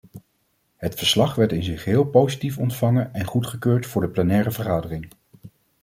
Het 0.77 0.95
verslag 0.95 1.35
werd 1.35 1.51
in 1.51 1.63
zijn 1.63 1.77
geheel 1.77 2.05
positief 2.05 2.57
ontvangen 2.57 3.13
en 3.13 3.25
goedgekeurd 3.25 3.85
voor 3.85 4.01
de 4.01 4.09
plenaire 4.09 4.51
vergadering. 4.51 5.07